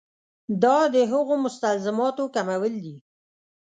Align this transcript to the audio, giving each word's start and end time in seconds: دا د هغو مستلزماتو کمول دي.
دا 0.63 0.77
د 0.93 0.95
هغو 1.11 1.35
مستلزماتو 1.45 2.23
کمول 2.35 2.73
دي. 2.85 2.95